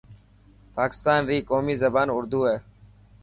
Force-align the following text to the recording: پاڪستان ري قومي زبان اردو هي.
پاڪستان 0.77 1.19
ري 1.29 1.37
قومي 1.49 1.75
زبان 1.83 2.07
اردو 2.17 2.41
هي. 2.49 2.57